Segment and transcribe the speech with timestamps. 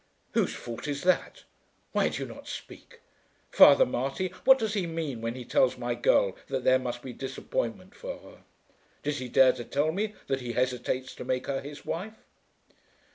[0.31, 1.43] "Whose fault is that?
[1.91, 3.01] Why do you not speak?
[3.51, 7.13] Father Marty, what does he mean when he tells my girl that there must be
[7.13, 8.37] disappointment for her?
[9.03, 12.15] Does he dare to tell me that he hesitates to make her his wife?"